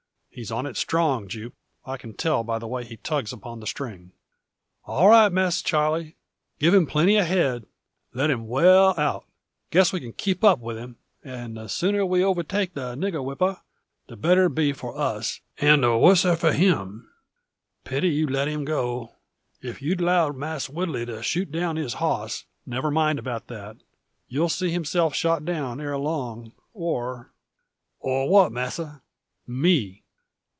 [0.33, 1.53] "He's on it strong, Jupe.
[1.85, 4.13] I can tell by the way he tugs upon the string."
[4.85, 6.13] "All right, Masser Charle.
[6.57, 7.65] Give him plenty head.
[8.13, 9.25] Let him well out.
[9.71, 10.95] Guess we can keep up with him.
[11.21, 13.59] An' the sooner we overtake the nigger whipper,
[14.07, 17.11] the better it be for us, an' the worser for him.
[17.83, 19.17] Pity you let him go.
[19.61, 23.75] If you'd 'lowed Mass Woodley to shoot down his hoss" "Never mind about that.
[24.29, 27.33] You'll see himself shot down ere long, or"
[27.99, 29.01] "Or what, masser?"
[29.45, 29.97] "Me!"